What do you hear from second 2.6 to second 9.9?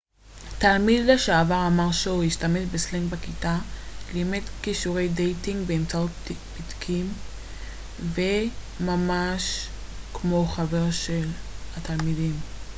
בסלנג בכיתה לימד כישורי דייטינג באמצעות פתקים והיה ממש